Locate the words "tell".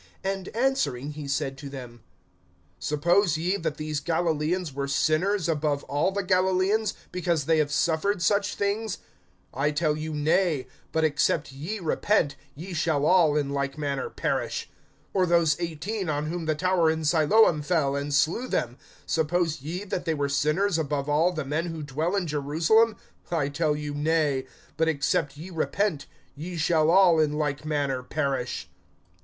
9.75-9.95, 23.53-23.75